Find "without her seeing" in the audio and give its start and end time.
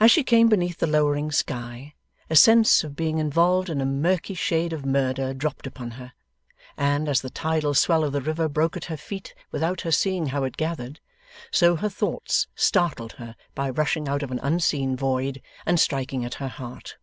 9.52-10.26